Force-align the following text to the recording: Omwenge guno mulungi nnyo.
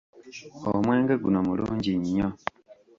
Omwenge 0.69 1.13
guno 1.21 1.39
mulungi 1.47 1.91
nnyo. 1.99 2.27